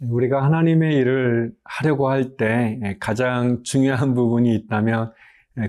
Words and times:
우리가 0.00 0.44
하나님의 0.44 0.96
일을 0.96 1.52
하려고 1.64 2.08
할 2.08 2.36
때 2.36 2.96
가장 3.00 3.62
중요한 3.64 4.14
부분이 4.14 4.54
있다면 4.54 5.12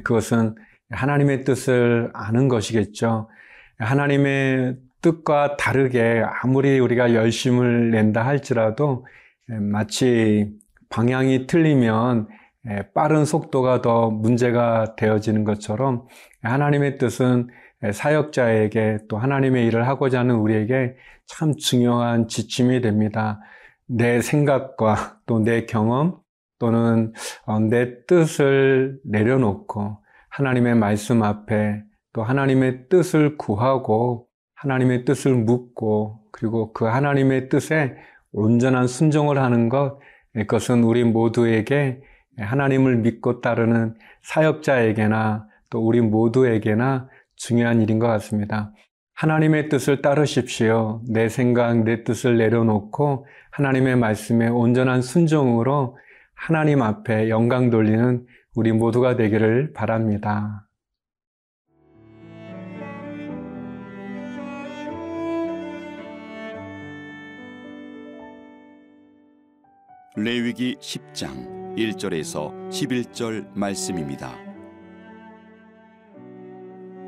그것은 0.04 0.56
하나님의 0.92 1.44
뜻을 1.44 2.12
아는 2.14 2.48
것이겠죠. 2.48 3.30
하나님의 3.78 4.78
뜻과 5.02 5.58
다르게 5.58 6.24
아무리 6.44 6.80
우리가 6.80 7.14
열심을 7.14 7.92
낸다 7.92 8.26
할지라도 8.26 9.06
마치 9.48 10.52
방향이 10.90 11.48
틀리면 11.48 12.28
빠른 12.94 13.26
속도가 13.26 13.82
더 13.82 14.10
문제가 14.10 14.96
되어지는 14.96 15.44
것처럼 15.44 16.06
하나님의 16.44 16.98
뜻은 16.98 17.48
사역자에게 17.92 19.00
또 19.08 19.18
하나님의 19.18 19.66
일을 19.68 19.88
하고자 19.88 20.20
하는 20.20 20.36
우리에게 20.36 20.96
참 21.26 21.56
중요한 21.56 22.28
지침이 22.28 22.82
됩니다. 22.82 23.40
내 23.90 24.22
생각과 24.22 25.20
또 25.26 25.40
내 25.40 25.66
경험 25.66 26.20
또는 26.60 27.14
어, 27.46 27.60
내 27.60 28.06
뜻을 28.06 29.00
내려놓고 29.04 29.98
하나님의 30.30 30.76
말씀 30.76 31.24
앞에 31.24 31.82
또 32.14 32.24
하나님의 32.24 32.90
뜻을 32.90 33.38
구하고 33.38 34.28
하나님의 34.56 35.06
뜻을 35.06 35.34
묻고 35.34 36.20
그리고 36.32 36.74
그 36.74 36.86
하나님의 36.86 37.50
뜻에 37.50 37.96
온전한 38.32 38.88
순종을 38.88 39.40
하는 39.40 39.70
것 39.70 40.00
그것은 40.34 40.84
우리 40.84 41.04
모두에게 41.04 42.02
하나님을 42.38 42.98
믿고 42.98 43.42
따르는 43.42 43.96
사역자에게나 44.22 45.48
또 45.70 45.86
우리 45.86 46.02
모두에게나 46.02 47.10
중요한 47.36 47.82
일인 47.82 48.00
것 48.00 48.08
같습니다. 48.08 48.72
하나님의 49.20 49.68
뜻을 49.68 50.02
따르십시오. 50.02 51.02
내 51.06 51.28
생각, 51.28 51.84
내 51.84 52.06
뜻을 52.06 52.38
내려놓고 52.38 53.28
하나님의 53.52 53.98
말씀에 53.98 54.48
온전한 54.48 55.02
순종으로 55.02 55.98
하나님 56.34 56.82
앞에 56.82 57.28
영광 57.28 57.70
돌리는 57.70 58.26
우리 58.56 58.72
모두가 58.72 59.18
되기를 59.18 59.74
바랍니다. 59.74 60.70
레위기 70.16 70.78
10장 70.78 71.76
1절에서 71.76 72.70
11절 72.70 73.50
말씀입니다. 73.54 74.49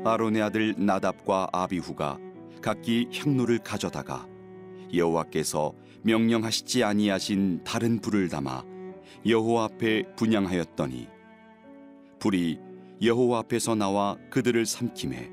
아론의 0.04 0.42
아들 0.42 0.74
나답과 0.76 1.48
아비후가 1.52 2.18
각기 2.60 3.08
향로를 3.14 3.58
가져다가 3.58 4.26
여호와께서 4.92 5.72
명령하시지 6.02 6.82
아니하신 6.82 7.62
다른 7.62 8.00
불을 8.00 8.28
담아 8.28 8.64
여호와 9.24 9.64
앞에 9.64 10.14
분양하였더니 10.16 11.06
불이 12.18 12.58
여호와 13.00 13.40
앞에서 13.40 13.76
나와 13.76 14.16
그들을 14.30 14.66
삼킴에 14.66 15.30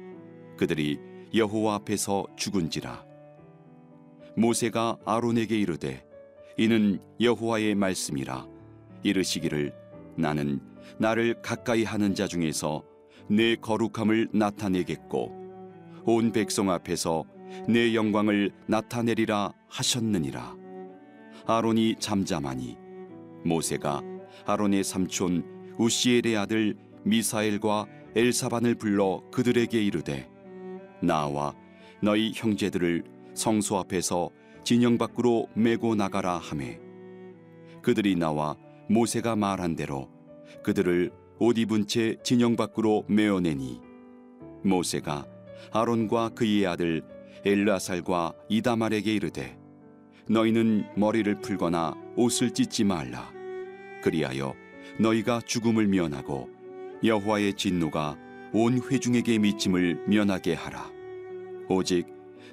그들이 0.57 0.99
여호와 1.33 1.75
앞에서 1.75 2.25
죽은지라. 2.35 3.05
모세가 4.35 4.97
아론에게 5.05 5.57
이르되 5.57 6.03
이는 6.57 6.99
여호와의 7.21 7.75
말씀이라. 7.75 8.47
이르시기를 9.03 9.73
나는 10.15 10.59
나를 10.97 11.41
가까이 11.41 11.83
하는 11.83 12.13
자 12.13 12.27
중에서 12.27 12.83
내 13.29 13.56
거룩함을 13.56 14.29
나타내겠고 14.34 15.31
온 16.06 16.31
백성 16.31 16.72
앞에서 16.72 17.25
내 17.67 17.94
영광을 17.94 18.51
나타내리라 18.67 19.53
하셨느니라. 19.67 20.56
아론이 21.45 21.95
잠잠하니 22.00 22.78
모세가 23.45 24.01
아론의 24.45 24.84
삼촌 24.84 25.73
우시엘의 25.78 26.38
아들 26.38 26.75
미사엘과 27.03 27.85
엘사반을 28.16 28.75
불러 28.75 29.23
그들에게 29.31 29.81
이르되 29.81 30.29
나와 31.01 31.53
너희 32.01 32.31
형제들을 32.35 33.03
성소 33.34 33.78
앞에서 33.78 34.29
진영 34.63 34.97
밖으로 34.97 35.47
메고 35.53 35.95
나가라 35.95 36.38
하매. 36.38 36.79
그들이 37.81 38.16
나와 38.16 38.57
모세가 38.89 39.35
말한 39.35 39.75
대로 39.75 40.09
그들을 40.63 41.12
옷 41.39 41.57
입은 41.57 41.88
채 41.88 42.17
진영 42.22 42.57
밖으로 42.57 43.05
메어내니 43.07 43.79
모세가 44.63 45.25
아론과 45.72 46.29
그의 46.29 46.67
아들 46.67 47.01
엘라살과 47.45 48.33
이다말에게 48.50 49.16
이르되 49.16 49.57
너희는 50.27 50.85
머리를 50.95 51.39
풀거나 51.41 51.95
옷을 52.16 52.53
찢지 52.53 52.83
말라. 52.83 53.31
그리하여 54.03 54.53
너희가 55.00 55.41
죽음을 55.45 55.88
면하고 55.88 56.50
여호와의 57.03 57.53
진노가 57.53 58.17
온 58.51 58.81
회중에게 58.81 59.39
미침을 59.39 60.06
면하게 60.07 60.53
하라. 60.53 60.91
오직 61.69 62.06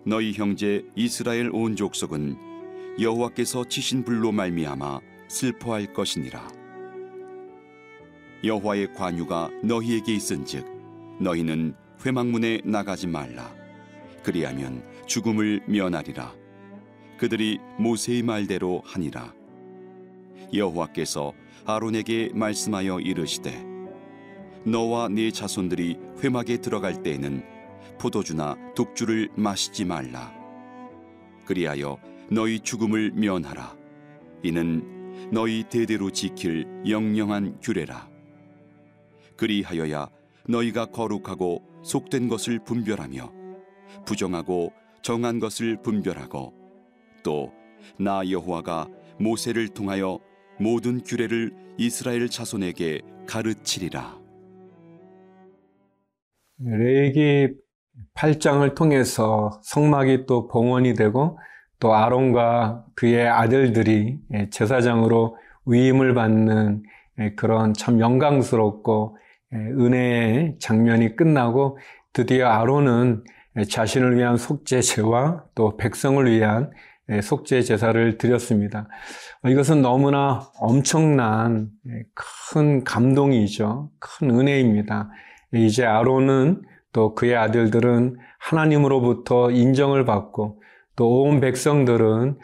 너희 0.05 0.33
형제 0.33 0.85
이스라엘 0.95 1.51
온 1.53 1.75
족속은 1.75 2.37
여호와께서 3.01 3.65
치신 3.65 4.05
불로 4.05 4.31
말미암아 4.31 5.01
슬퍼할 5.29 5.93
것이니라 5.93 6.56
여호와의 8.45 8.93
관유가 8.95 9.51
너희에게 9.63 10.15
있은즉 10.15 10.67
너희는 11.21 11.75
회막문에 12.05 12.61
나가지 12.65 13.07
말라. 13.07 13.53
그리하면 14.23 14.83
죽음을 15.07 15.63
면하리라. 15.67 16.35
그들이 17.19 17.59
모세의 17.79 18.23
말대로 18.23 18.83
하니라. 18.85 19.33
여호와께서 20.53 21.33
아론에게 21.65 22.31
말씀하여 22.35 23.01
이르시되 23.01 23.65
너와 24.65 25.09
네 25.09 25.31
자손들이 25.31 25.97
회막에 26.23 26.59
들어갈 26.59 27.03
때에는 27.03 27.43
포도주나 27.99 28.57
독주를 28.75 29.31
마시지 29.35 29.85
말라. 29.85 30.33
그리하여 31.47 31.99
너희 32.31 32.61
죽음을 32.61 33.13
면하라. 33.13 33.75
이는 34.43 35.31
너희 35.33 35.65
대대로 35.65 36.11
지킬 36.11 36.67
영영한 36.87 37.59
규례라 37.63 38.16
그리하여야 39.37 40.09
너희가 40.49 40.87
거룩하고 40.87 41.63
속된 41.83 42.29
것을 42.29 42.59
분별하며 42.65 43.33
부정하고 44.05 44.73
정한 45.03 45.39
것을 45.39 45.83
분별하고 45.83 46.53
또 47.23 47.67
나 47.99 48.29
여호와가 48.29 48.89
모세를 49.19 49.69
통하여 49.69 50.19
모든 50.59 51.03
규례를 51.03 51.53
이스라엘 51.79 52.29
자손에게 52.29 53.03
가르치리라. 53.27 54.19
레기 56.59 57.49
8장을 58.15 58.75
통해서 58.75 59.61
성막이 59.63 60.27
또 60.27 60.49
봉헌이 60.49 60.95
되고 60.95 61.39
또 61.79 61.95
아론과 61.95 62.87
그의 62.95 63.29
아들들이 63.29 64.19
제사장으로 64.51 65.37
위임을 65.67 66.15
받는 66.15 66.83
그런 67.37 67.75
참 67.75 68.01
영광스럽고 68.01 69.19
은혜의 69.53 70.57
장면이 70.59 71.17
끝나고 71.17 71.79
드디어 72.13 72.49
아론은 72.49 73.25
자신을 73.69 74.17
위한 74.17 74.37
속죄 74.37 74.81
제와 74.81 75.45
또 75.55 75.77
백성을 75.77 76.31
위한 76.31 76.71
속죄 77.23 77.63
제사를 77.63 78.19
드렸습니다. 78.19 78.89
이것은 79.47 79.81
너무나 79.83 80.51
엄청난 80.59 81.69
큰 82.53 82.85
감동이죠. 82.85 83.91
큰 83.99 84.31
은혜입니다. 84.31 85.11
이제 85.55 85.85
아론은 85.85 86.63
또 86.93 87.15
그의 87.15 87.37
아들들은 87.37 88.17
하나님으로부터 88.39 89.51
인정을 89.51 90.05
받고 90.05 90.61
또 90.97 91.23
온 91.23 91.41
백성들은 91.41 92.39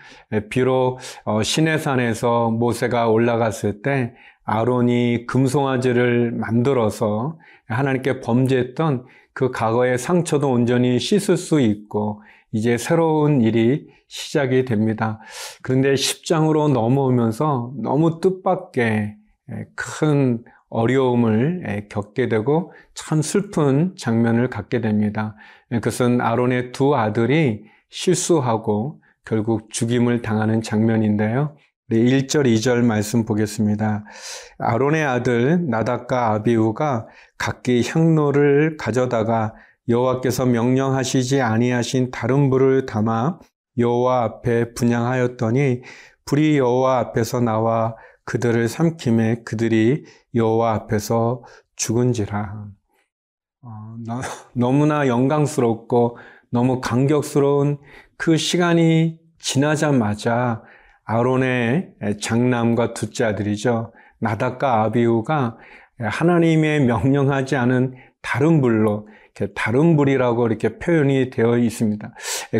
비록 0.50 0.98
어, 1.24 1.42
시내산에서 1.42 2.50
모세가 2.50 3.08
올라갔을 3.08 3.82
때 3.82 4.14
아론이 4.44 5.26
금송아지를 5.26 6.32
만들어서 6.32 7.38
하나님께 7.68 8.20
범죄했던 8.20 9.06
그 9.32 9.50
과거의 9.50 9.98
상처도 9.98 10.50
온전히 10.50 10.98
씻을 10.98 11.36
수 11.36 11.60
있고 11.60 12.22
이제 12.50 12.76
새로운 12.76 13.40
일이 13.40 13.86
시작이 14.08 14.64
됩니다. 14.66 15.20
그런데 15.62 15.94
10장으로 15.94 16.70
넘어오면서 16.70 17.72
너무 17.82 18.20
뜻밖의 18.20 19.16
큰 19.74 20.44
어려움을 20.68 21.86
겪게 21.90 22.28
되고 22.28 22.72
참 22.94 23.22
슬픈 23.22 23.94
장면을 23.96 24.48
갖게 24.50 24.80
됩니다. 24.80 25.36
그것은 25.70 26.20
아론의 26.20 26.72
두 26.72 26.94
아들이 26.94 27.64
실수하고 27.88 29.00
결국 29.24 29.70
죽임을 29.70 30.20
당하는 30.20 30.60
장면인데요. 30.62 31.56
1절, 31.90 32.46
2절 32.46 32.84
말씀 32.84 33.24
보겠습니다. 33.24 34.04
아론의 34.58 35.04
아들 35.04 35.68
나답과 35.68 36.32
아비우가 36.32 37.06
각기 37.36 37.86
향로를 37.86 38.76
가져다가 38.78 39.54
여호와께서 39.88 40.46
명령하시지 40.46 41.40
아니하신 41.40 42.10
다른 42.10 42.50
불을 42.50 42.86
담아 42.86 43.40
여호와 43.78 44.22
앞에 44.22 44.74
분양하였더니 44.74 45.82
불이 46.24 46.58
여호와 46.58 46.98
앞에서 46.98 47.40
나와 47.40 47.96
그들을 48.24 48.68
삼킴에 48.68 49.42
그들이 49.44 50.04
여호와 50.34 50.74
앞에서 50.74 51.42
죽은지라. 51.76 52.66
어, 53.62 53.96
너무나 54.54 55.08
영광스럽고 55.08 56.16
너무 56.50 56.80
감격스러운 56.80 57.78
그 58.16 58.36
시간이 58.36 59.18
지나자마자 59.38 60.62
아론의 61.04 61.94
장남과 62.20 62.94
둘째 62.94 63.24
아들이죠. 63.24 63.92
나닥과 64.20 64.82
아비우가 64.82 65.56
하나님의 65.98 66.84
명령하지 66.84 67.56
않은 67.56 67.94
다른 68.22 68.60
불로 68.60 69.08
다른 69.54 69.96
불이라고 69.96 70.46
이렇게 70.46 70.78
표현이 70.78 71.30
되어 71.30 71.58
있습니다. 71.58 72.14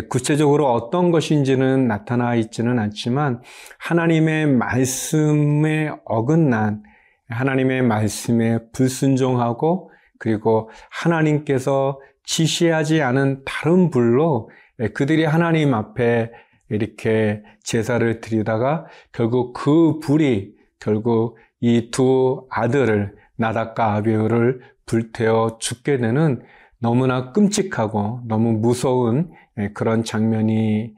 구체적으로 0.09 0.71
어떤 0.71 1.11
것인지는 1.11 1.87
나타나 1.87 2.35
있지는 2.35 2.79
않지만 2.79 3.41
하나님의 3.79 4.47
말씀에 4.47 5.91
어긋난 6.05 6.83
하나님의 7.29 7.83
말씀에 7.83 8.59
불순종하고 8.73 9.91
그리고 10.19 10.69
하나님께서 10.89 11.99
지시하지 12.25 13.01
않은 13.01 13.43
다른 13.45 13.89
불로 13.89 14.49
그들이 14.93 15.25
하나님 15.25 15.73
앞에 15.73 16.31
이렇게 16.73 17.43
제사를 17.63 18.19
드리다가 18.21 18.85
결국 19.11 19.53
그 19.53 19.99
불이 19.99 20.53
결국 20.79 21.37
이 21.61 21.91
두 21.91 22.45
아들을 22.49 23.15
나닥과 23.37 23.93
아비우를 23.93 24.61
불태워 24.85 25.57
죽게 25.59 25.97
되는 25.97 26.41
너무나 26.79 27.31
끔찍하고 27.31 28.21
너무 28.27 28.51
무서운 28.53 29.31
그런 29.73 30.03
장면이 30.03 30.93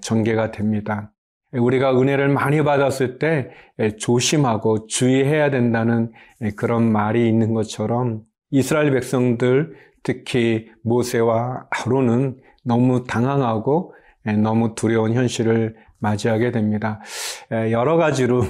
전개가 0.00 0.50
됩니다. 0.50 1.10
우리가 1.52 1.98
은혜를 1.98 2.28
많이 2.28 2.62
받았을 2.62 3.18
때 3.18 3.50
조심하고 3.98 4.86
주의해야 4.88 5.50
된다는 5.50 6.12
그런 6.56 6.90
말이 6.92 7.26
있는 7.28 7.54
것처럼 7.54 8.22
이스라엘 8.50 8.90
백성들 8.90 9.74
특히 10.02 10.68
모세와 10.82 11.66
아론은 11.70 12.36
너무 12.64 13.04
당황하고 13.04 13.94
너무 14.42 14.74
두려운 14.74 15.12
현실을 15.14 15.76
맞이하게 15.98 16.50
됩니다. 16.50 17.00
여러 17.70 17.96
가지로 17.96 18.44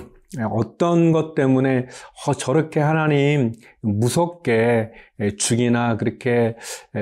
어떤 0.50 1.12
것 1.12 1.34
때문에 1.34 1.86
어, 2.26 2.34
저렇게 2.34 2.80
하나님 2.80 3.52
무섭게 3.82 4.90
죽이나 5.38 5.96
그렇게 5.96 6.56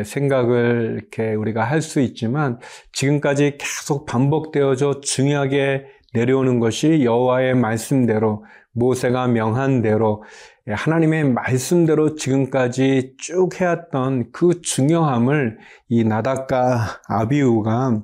생각을 0.04 0.98
이렇게 0.98 1.34
우리가 1.34 1.64
할 1.64 1.80
수 1.80 2.00
있지만 2.00 2.58
지금까지 2.92 3.56
계속 3.58 4.06
반복되어져 4.06 5.00
중요하게 5.00 5.86
내려오는 6.12 6.60
것이 6.60 7.04
여호와의 7.04 7.54
말씀대로 7.54 8.44
모세가 8.72 9.28
명한 9.28 9.82
대로 9.82 10.24
하나님의 10.68 11.24
말씀대로 11.24 12.14
지금까지 12.16 13.14
쭉 13.18 13.58
해왔던 13.60 14.30
그 14.32 14.60
중요함을 14.60 15.58
이 15.88 16.04
나닥과 16.04 17.00
아비우가 17.08 18.02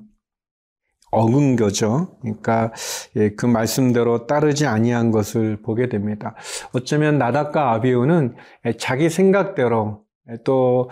어근 1.10 1.56
거죠. 1.56 2.16
그러니까 2.20 2.72
예, 3.16 3.30
그 3.30 3.46
말씀대로 3.46 4.26
따르지 4.26 4.66
아니한 4.66 5.10
것을 5.10 5.62
보게 5.62 5.88
됩니다. 5.88 6.34
어쩌면 6.72 7.18
나닥과 7.18 7.72
아비우는 7.72 8.34
자기 8.78 9.08
생각대로 9.08 10.02
또 10.44 10.90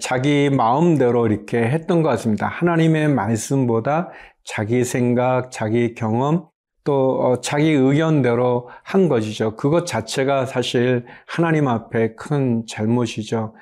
자기 0.00 0.48
마음대로 0.48 1.26
이렇게 1.26 1.58
했던 1.58 2.02
것 2.02 2.08
같습니다. 2.10 2.46
하나님의 2.46 3.08
말씀보다 3.08 4.10
자기 4.44 4.84
생각, 4.84 5.50
자기 5.50 5.94
경험, 5.94 6.48
또 6.82 7.20
어, 7.20 7.40
자기 7.40 7.70
의견대로 7.70 8.68
한 8.82 9.08
것이죠. 9.08 9.56
그것 9.56 9.86
자체가 9.86 10.46
사실 10.46 11.04
하나님 11.26 11.68
앞에 11.68 12.14
큰 12.14 12.64
잘못이죠. 12.66 13.54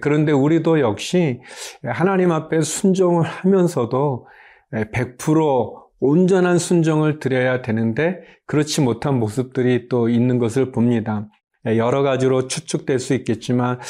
그런데 0.00 0.32
우리도 0.32 0.80
역시 0.80 1.40
하나님 1.84 2.32
앞에 2.32 2.60
순종을 2.60 3.22
하면서도 3.24 4.26
100% 4.72 5.86
온전한 5.98 6.58
순종을 6.58 7.18
드려야 7.18 7.62
되는데 7.62 8.20
그렇지 8.46 8.80
못한 8.82 9.18
모습들이 9.18 9.88
또 9.88 10.08
있는 10.08 10.38
것을 10.38 10.72
봅니다. 10.72 11.28
여러 11.64 12.02
가지로 12.02 12.46
추측될 12.46 13.00
수 13.00 13.12
있겠지만 13.14 13.80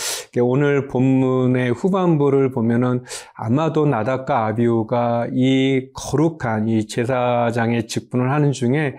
오늘 0.40 0.88
본문의 0.88 1.73
후반부를 1.73 2.50
보면은 2.50 3.05
아마도 3.34 3.84
나닥과 3.84 4.46
아비우가 4.46 5.28
이 5.34 5.88
거룩한 5.93 6.69
이 6.69 6.87
제사장의 6.87 7.87
직분을 7.87 8.31
하는 8.32 8.52
중에 8.52 8.94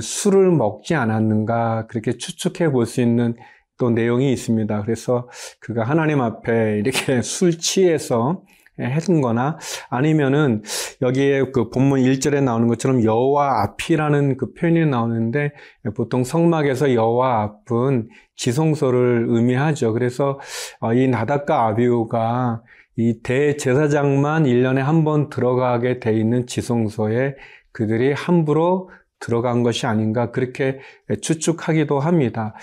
술을 0.00 0.50
먹지 0.50 0.94
않았는가 0.94 1.88
그렇게 1.88 2.12
추측해 2.12 2.70
볼 2.70 2.86
수 2.86 3.02
있는 3.02 3.34
또 3.78 3.90
내용이 3.90 4.32
있습니다. 4.32 4.82
그래서 4.82 5.28
그가 5.60 5.82
하나님 5.82 6.20
앞에 6.20 6.78
이렇게 6.78 7.20
술 7.22 7.58
취해서 7.58 8.42
했던 8.80 9.20
거나 9.20 9.58
아니면은 9.90 10.62
여기에 11.02 11.50
그 11.52 11.68
본문 11.70 12.00
1절에 12.00 12.42
나오는 12.42 12.66
것처럼 12.68 13.04
여호와 13.04 13.62
앞이라는 13.62 14.36
그 14.36 14.52
표현이 14.54 14.86
나오는데 14.86 15.52
보통 15.94 16.24
성막에서 16.24 16.94
여호와 16.94 17.42
앞은 17.42 18.08
지성소를 18.36 19.26
의미하죠. 19.28 19.92
그래서 19.92 20.40
어, 20.80 20.94
이 20.94 21.06
나닥과 21.08 21.66
아비우가 21.66 22.62
이 22.96 23.20
대제사장만 23.22 24.44
1년에 24.44 24.78
한 24.78 25.04
번 25.04 25.28
들어가게 25.30 25.98
돼 25.98 26.14
있는 26.18 26.46
지성소에 26.46 27.36
그들이 27.72 28.12
함부로 28.12 28.90
들어간 29.18 29.62
것이 29.62 29.86
아닌가 29.86 30.30
그렇게 30.30 30.80
추측하기도 31.22 32.00
합니다. 32.00 32.54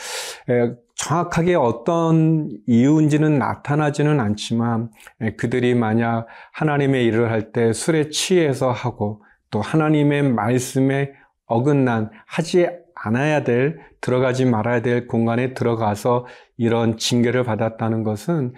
정확하게 1.00 1.56
어떤 1.56 2.50
이유인지는 2.68 3.40
나타나지는 3.40 4.20
않지만 4.20 4.92
그들이 5.38 5.74
만약 5.74 6.28
하나님의 6.52 7.06
일을 7.06 7.32
할 7.32 7.54
때 7.54 7.72
술에 7.72 8.10
취해서 8.10 8.72
하고 8.72 9.24
또 9.50 9.62
하나님의 9.62 10.24
말씀에 10.24 11.14
어긋난 11.46 12.10
하지 12.28 12.68
않아야 12.96 13.44
될 13.44 13.80
들어가지 14.02 14.46
말아야 14.46 14.82
될 14.82 15.08
공간에 15.08 15.54
들어가서 15.54 16.28
이런 16.58 16.98
징계를 16.98 17.44
받았다는 17.46 18.04
것은 18.04 18.54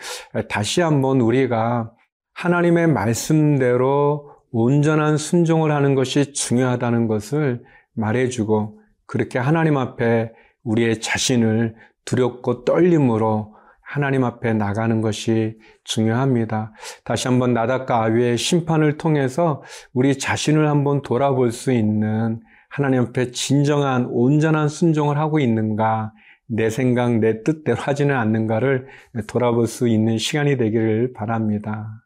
다시 0.50 0.81
한번 0.81 1.21
우리가 1.21 1.91
하나님의 2.33 2.88
말씀대로 2.88 4.31
온전한 4.51 5.17
순종을 5.17 5.71
하는 5.71 5.93
것이 5.93 6.33
중요하다는 6.33 7.07
것을 7.07 7.63
말해주고 7.93 8.79
그렇게 9.05 9.38
하나님 9.38 9.77
앞에 9.77 10.31
우리의 10.63 11.01
자신을 11.01 11.75
두렵고 12.05 12.65
떨림으로 12.65 13.55
하나님 13.81 14.24
앞에 14.24 14.53
나가는 14.53 15.01
것이 15.01 15.58
중요합니다. 15.84 16.74
다시 17.03 17.27
한번 17.27 17.53
나닥과 17.53 18.03
아위의 18.03 18.38
심판을 18.38 18.98
통해서 18.98 19.63
우리 19.93 20.17
자신을 20.17 20.70
한번 20.70 21.01
돌아볼 21.01 21.51
수 21.51 21.74
있는 21.74 22.39
하나님 22.70 23.01
앞에 23.01 23.31
진정한 23.31 24.05
온전한 24.10 24.70
순종을 24.70 25.17
하고 25.17 25.39
있는가, 25.39 26.13
내 26.48 26.70
생각, 26.70 27.20
내 27.20 27.43
뜻대로 27.43 27.77
하지는 27.77 28.15
않는가를 28.15 28.88
돌아볼 29.27 29.67
수 29.67 29.89
있는 29.89 30.17
시간이 30.17 30.55
되기를 30.55 31.12
바랍니다. 31.13 32.00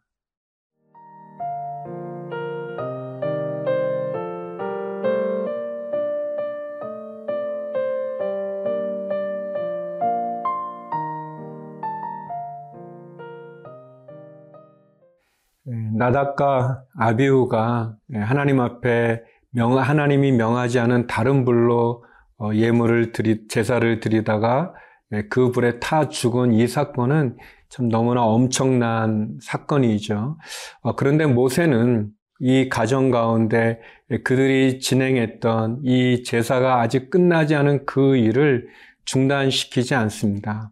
나닥과 15.98 16.84
아비우가 16.98 17.96
하나님 18.14 18.60
앞에 18.60 19.22
명, 19.52 19.78
하나님이 19.78 20.34
명하지 20.34 20.80
않은 20.80 21.08
다른 21.08 21.46
불로 21.46 22.04
어, 22.38 22.54
예물을 22.54 23.14
드리, 23.14 23.48
제사를 23.48 24.00
드리다가 24.02 24.74
그 25.30 25.52
불에 25.52 25.80
타 25.80 26.10
죽은 26.10 26.52
이 26.52 26.68
사건은 26.68 27.38
참 27.70 27.88
너무나 27.88 28.24
엄청난 28.24 29.38
사건이죠. 29.42 30.38
어, 30.82 30.96
그런데 30.96 31.26
모세는 31.26 32.10
이 32.42 32.68
가정 32.68 33.12
가운데 33.12 33.80
그들이 34.26 34.80
진행했던 34.80 35.80
이 35.84 36.24
제사가 36.24 36.82
아직 36.82 37.10
끝나지 37.10 37.56
않은 37.56 37.86
그 37.86 38.18
일을 38.18 38.68
중단시키지 39.06 39.96
않습니다. 39.96 40.72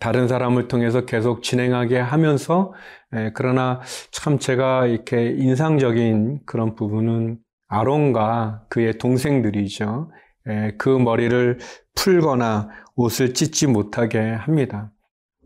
다른 0.00 0.28
사람을 0.28 0.68
통해서 0.68 1.04
계속 1.04 1.42
진행하게 1.42 1.98
하면서 1.98 2.72
그러나 3.34 3.80
참 4.10 4.38
제가 4.38 4.86
이렇게 4.86 5.30
인상적인 5.30 6.40
그런 6.46 6.74
부분은 6.74 7.38
아론과 7.68 8.66
그의 8.68 8.98
동생들이죠. 8.98 10.10
그 10.78 10.88
머리를 10.88 11.58
풀거나 11.94 12.68
옷을 12.96 13.34
찢지 13.34 13.66
못하게 13.66 14.18
합니다. 14.20 14.92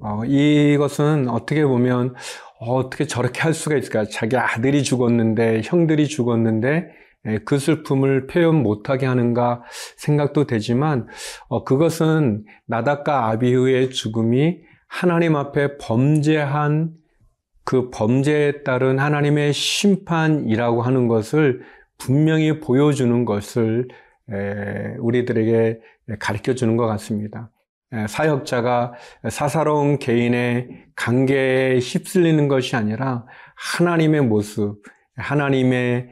어, 0.00 0.24
이것은 0.24 1.28
어떻게 1.28 1.64
보면 1.64 2.14
어, 2.60 2.90
떻게 2.90 3.06
저렇게 3.06 3.40
할 3.40 3.54
수가 3.54 3.76
있을까? 3.76 4.04
자기 4.04 4.36
아들이 4.36 4.82
죽었는데 4.82 5.62
형들이 5.64 6.08
죽었는데 6.08 6.88
그 7.44 7.58
슬픔을 7.58 8.26
표현 8.26 8.62
못하게 8.62 9.06
하는가 9.06 9.62
생각도 9.96 10.46
되지만 10.46 11.06
어, 11.48 11.64
그것은 11.64 12.44
나닷과 12.66 13.28
아비후의 13.28 13.90
죽음이 13.90 14.60
하나님 14.86 15.36
앞에 15.36 15.76
범죄한 15.78 16.92
그 17.64 17.90
범죄에 17.90 18.62
따른 18.62 18.98
하나님의 18.98 19.52
심판이라고 19.52 20.80
하는 20.80 21.06
것을 21.06 21.60
분명히 21.98 22.60
보여주는 22.60 23.24
것을 23.26 23.88
우리들에게 25.00 25.80
가르쳐 26.18 26.54
주는 26.54 26.78
것 26.78 26.86
같습니다. 26.86 27.50
사역자가 28.08 28.94
사사로운 29.28 29.98
개인의 29.98 30.86
관계에 30.96 31.78
휩쓸리는 31.78 32.48
것이 32.48 32.76
아니라 32.76 33.26
하나님의 33.56 34.22
모습, 34.22 34.82
하나님의 35.18 36.08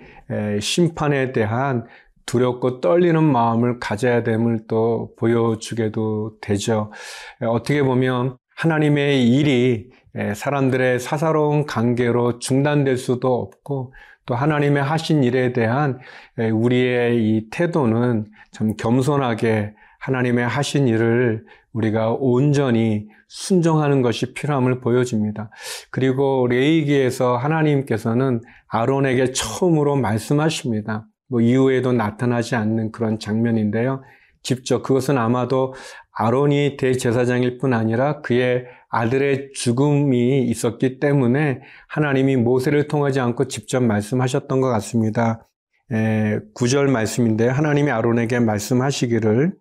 심판에 0.60 1.32
대한 1.32 1.86
두렵고 2.26 2.80
떨리는 2.80 3.22
마음을 3.22 3.78
가져야 3.78 4.24
됨을 4.24 4.66
또 4.66 5.12
보여주게도 5.16 6.38
되죠. 6.40 6.92
어떻게 7.40 7.82
보면 7.82 8.36
하나님의 8.56 9.28
일이 9.30 9.90
사람들의 10.34 10.98
사사로운 10.98 11.66
관계로 11.66 12.38
중단될 12.40 12.96
수도 12.96 13.34
없고 13.40 13.94
또 14.24 14.34
하나님의 14.34 14.82
하신 14.82 15.22
일에 15.22 15.52
대한 15.52 16.00
우리의 16.36 17.16
이 17.16 17.48
태도는 17.50 18.26
참 18.50 18.76
겸손하게 18.76 19.74
하나님의 20.00 20.48
하신 20.48 20.88
일을 20.88 21.44
우리가 21.76 22.12
온전히 22.18 23.06
순종하는 23.28 24.02
것이 24.02 24.32
필요함을 24.32 24.80
보여줍니다. 24.80 25.50
그리고 25.90 26.46
레이기에서 26.48 27.36
하나님께서는 27.36 28.40
아론에게 28.68 29.32
처음으로 29.32 29.96
말씀하십니다. 29.96 31.06
뭐 31.28 31.40
이후에도 31.40 31.92
나타나지 31.92 32.54
않는 32.54 32.92
그런 32.92 33.18
장면인데요. 33.18 34.02
직접 34.42 34.82
그것은 34.82 35.18
아마도 35.18 35.74
아론이 36.12 36.76
대제사장일 36.78 37.58
뿐 37.58 37.74
아니라 37.74 38.20
그의 38.22 38.64
아들의 38.88 39.50
죽음이 39.54 40.44
있었기 40.44 40.98
때문에 40.98 41.60
하나님이 41.88 42.36
모세를 42.36 42.86
통하지 42.88 43.20
않고 43.20 43.48
직접 43.48 43.82
말씀하셨던 43.82 44.60
것 44.60 44.68
같습니다. 44.68 45.46
에, 45.92 46.38
9절 46.54 46.88
말씀인데 46.90 47.48
하나님이 47.48 47.90
아론에게 47.90 48.40
말씀하시기를 48.40 49.52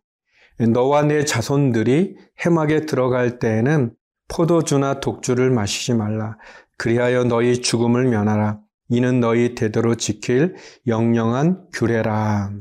너와 0.59 1.03
내 1.03 1.25
자손들이 1.25 2.15
해막에 2.45 2.85
들어갈 2.85 3.39
때에는 3.39 3.93
포도주나 4.27 4.99
독주를 4.99 5.51
마시지 5.51 5.93
말라. 5.93 6.37
그리하여 6.77 7.25
너희 7.25 7.61
죽음을 7.61 8.05
면하라. 8.05 8.59
이는 8.89 9.19
너희 9.19 9.55
대대로 9.55 9.95
지킬 9.95 10.55
영영한 10.87 11.67
규례라. 11.73 12.51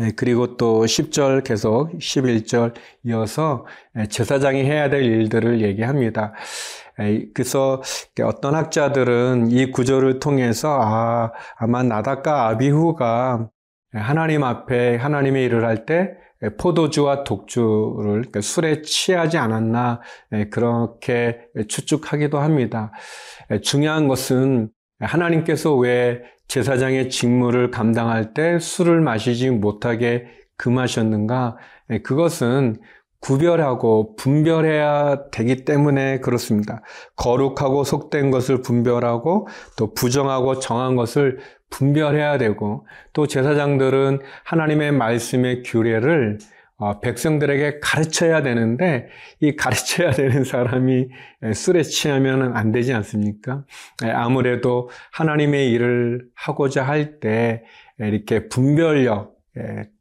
예, 0.00 0.10
그리고 0.16 0.56
또 0.56 0.84
10절 0.84 1.44
계속 1.44 1.92
11절 1.98 2.74
이어서 3.04 3.66
예, 3.98 4.06
제사장이 4.06 4.64
해야 4.64 4.88
될 4.88 5.04
일들을 5.04 5.60
얘기합니다. 5.60 6.32
예, 7.00 7.26
그래서 7.34 7.82
어떤 8.22 8.54
학자들은 8.54 9.50
이 9.50 9.70
구절을 9.70 10.18
통해서 10.18 10.78
아, 10.82 11.32
아마 11.56 11.82
나닷과 11.82 12.48
아비후가 12.48 13.48
하나님 13.92 14.42
앞에 14.44 14.96
하나님의 14.96 15.44
일을 15.44 15.64
할 15.66 15.84
때 15.86 16.16
포도주와 16.58 17.24
독주를 17.24 18.04
그러니까 18.04 18.40
술에 18.40 18.82
취하지 18.82 19.38
않았나 19.38 20.00
그렇게 20.50 21.40
추측하기도 21.68 22.38
합니다. 22.38 22.92
중요한 23.62 24.08
것은 24.08 24.70
하나님께서 25.00 25.74
왜 25.74 26.22
제사장의 26.48 27.10
직무를 27.10 27.70
감당할 27.70 28.34
때 28.34 28.58
술을 28.58 29.00
마시지 29.00 29.50
못하게 29.50 30.26
금하셨는가? 30.56 31.56
예, 31.90 31.98
그것은 32.02 32.80
구별하고 33.22 34.16
분별해야 34.16 35.30
되기 35.30 35.64
때문에 35.64 36.18
그렇습니다. 36.20 36.82
거룩하고 37.16 37.84
속된 37.84 38.30
것을 38.30 38.62
분별하고 38.62 39.46
또 39.78 39.94
부정하고 39.94 40.58
정한 40.58 40.96
것을 40.96 41.38
분별해야 41.70 42.36
되고 42.36 42.86
또 43.12 43.26
제사장들은 43.26 44.20
하나님의 44.44 44.92
말씀의 44.92 45.62
규례를 45.62 46.38
어, 46.78 46.98
백성들에게 46.98 47.78
가르쳐야 47.80 48.42
되는데 48.42 49.06
이 49.38 49.54
가르쳐야 49.54 50.10
되는 50.10 50.42
사람이 50.42 51.06
술에 51.54 51.84
취하면 51.84 52.56
안 52.56 52.72
되지 52.72 52.92
않습니까? 52.92 53.64
아무래도 54.02 54.90
하나님의 55.12 55.70
일을 55.70 56.24
하고자 56.34 56.82
할 56.82 57.20
때 57.20 57.62
이렇게 57.98 58.48
분별력, 58.48 59.36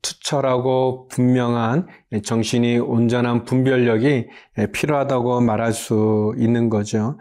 투철하고 0.02 1.08
분명한 1.10 1.88
정신이 2.24 2.80
온전한 2.80 3.44
분별력이 3.44 4.28
필요하다고 4.72 5.42
말할 5.42 5.74
수 5.74 6.34
있는 6.38 6.70
거죠. 6.70 7.20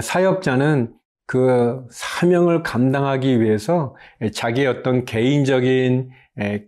사역자는 0.00 0.94
그 1.26 1.84
사명을 1.90 2.62
감당하기 2.62 3.40
위해서 3.40 3.96
자기의 4.32 4.66
어떤 4.68 5.04
개인적인 5.04 6.10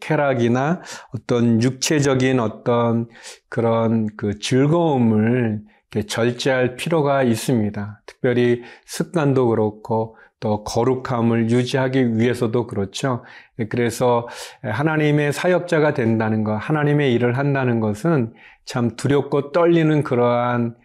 쾌락이나 0.01 0.83
어떤 1.15 1.63
육체적인 1.63 2.41
어떤 2.41 3.09
그런 3.49 4.09
그 4.17 4.39
즐거움을 4.39 5.63
절제할 6.09 6.77
필요가 6.77 7.23
있습니다. 7.23 8.03
특별히 8.05 8.63
습관도 8.85 9.49
그렇고 9.49 10.17
또 10.45 10.63
거룩함을 10.63 11.49
유지하기 11.49 12.19
위해서도 12.19 12.67
그렇죠. 12.67 13.25
그래서 13.71 14.29
하나님의 14.61 15.33
사역자가 15.33 15.95
된다는 15.95 16.45
것, 16.45 16.55
하나님의 16.57 17.15
일을 17.15 17.39
한다는 17.39 17.81
것은 17.81 18.35
참 18.67 18.95
두렵고 18.95 19.53
떨리는 19.53 20.03
그러한 20.03 20.77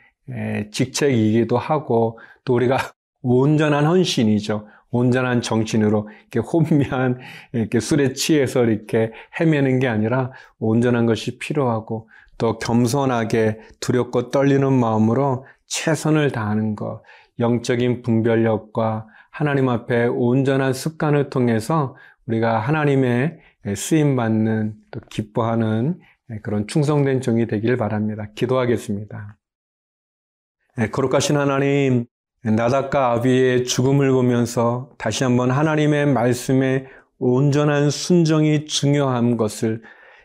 직책이기도 0.71 1.57
하고 1.57 2.19
또 2.45 2.53
우리가 2.53 2.77
온전한 3.21 3.85
헌신이죠. 3.85 4.65
온전한 4.91 5.41
정신으로 5.41 6.07
이렇게 6.31 6.39
혼미한 6.39 7.19
이렇게 7.51 7.81
술에 7.81 8.13
취해서 8.13 8.63
이렇게 8.63 9.11
헤매는 9.41 9.79
게 9.79 9.89
아니라 9.89 10.31
온전한 10.59 11.05
것이 11.05 11.37
필요하고 11.37 12.09
또 12.37 12.57
겸손하게 12.59 13.59
두렵고 13.81 14.31
떨리는 14.31 14.71
마음으로 14.71 15.45
최선을 15.67 16.31
다하는 16.31 16.77
것, 16.77 17.03
영적인 17.39 18.03
분별력과 18.03 19.05
하나님 19.39 19.69
앞에 19.69 20.07
온전한 20.07 20.73
습관을 20.73 21.29
통해서 21.29 21.95
우리가 22.25 22.59
하나님의 22.59 23.39
쓰임 23.77 24.17
받는 24.17 24.73
또 24.91 24.99
기뻐하는 25.09 25.97
그런 26.43 26.67
충성된 26.67 27.21
종이 27.21 27.47
되길 27.47 27.77
바랍니다. 27.77 28.27
기도하겠습니다. 28.35 29.37
네, 30.75 30.89
거룩하신 30.89 31.37
하나님, 31.37 32.05
나닷과 32.43 33.13
아비의 33.13 33.63
죽음을 33.63 34.11
보면서 34.11 34.91
다시 34.97 35.23
한번 35.23 35.51
하나님의 35.51 36.07
말씀에 36.07 36.87
온전한 37.17 37.91
순종이 37.91 38.65
중요한 38.65 39.37
것을 39.37 39.81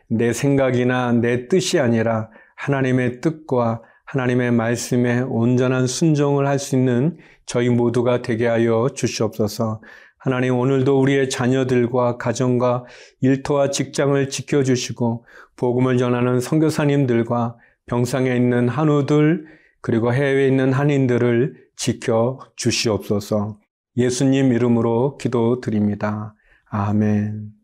내 0.08 0.32
생각이나 0.32 1.12
내 1.12 1.46
뜻이 1.46 1.78
아니라 1.78 2.30
하나님의 2.56 3.20
뜻과 3.20 3.80
하나님의 4.14 4.52
말씀에 4.52 5.20
온전한 5.22 5.88
순종을 5.88 6.46
할 6.46 6.58
수 6.58 6.76
있는 6.76 7.18
저희 7.46 7.68
모두가 7.68 8.22
되게 8.22 8.46
하여 8.46 8.88
주시옵소서. 8.94 9.82
하나님 10.18 10.56
오늘도 10.56 11.00
우리의 11.00 11.28
자녀들과 11.28 12.16
가정과 12.16 12.84
일터와 13.20 13.70
직장을 13.70 14.30
지켜주시고 14.30 15.26
복음을 15.56 15.98
전하는 15.98 16.40
선교사님들과 16.40 17.56
병상에 17.86 18.34
있는 18.34 18.68
한우들 18.68 19.46
그리고 19.82 20.14
해외에 20.14 20.46
있는 20.46 20.72
한인들을 20.72 21.56
지켜 21.76 22.38
주시옵소서. 22.56 23.58
예수님 23.96 24.52
이름으로 24.52 25.18
기도드립니다. 25.18 26.34
아멘. 26.70 27.63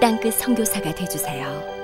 땅끝 0.00 0.34
선교사가 0.34 0.94
되주세요. 0.94 1.75